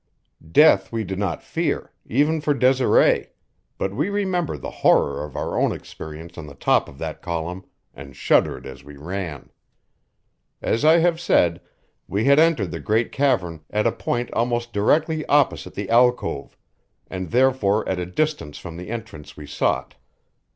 Death 0.51 0.91
we 0.91 1.03
did 1.03 1.19
not 1.19 1.43
fear, 1.43 1.91
even 2.07 2.41
for 2.41 2.55
Desiree; 2.55 3.27
but 3.77 3.93
we 3.93 4.09
remembered 4.09 4.63
the 4.63 4.71
horror 4.81 5.23
of 5.23 5.35
our 5.35 5.55
own 5.59 5.71
experience 5.71 6.39
on 6.39 6.47
the 6.47 6.55
top 6.55 6.89
of 6.89 6.97
that 6.97 7.21
column, 7.21 7.63
and 7.93 8.15
shuddered 8.15 8.65
as 8.65 8.83
we 8.83 8.97
ran. 8.97 9.51
As 10.59 10.83
I 10.83 10.97
have 10.97 11.19
said, 11.21 11.61
we 12.07 12.25
had 12.25 12.39
entered 12.39 12.71
the 12.71 12.79
great 12.79 13.11
cavern 13.11 13.61
at 13.69 13.85
a 13.85 13.91
point 13.91 14.33
almost 14.33 14.73
directly 14.73 15.23
opposite 15.27 15.75
the 15.75 15.87
alcove, 15.91 16.57
and 17.07 17.29
therefore 17.29 17.87
at 17.87 17.99
a 17.99 18.05
distance 18.07 18.57
from 18.57 18.77
the 18.77 18.89
entrance 18.89 19.37
we 19.37 19.45
sought. 19.45 19.93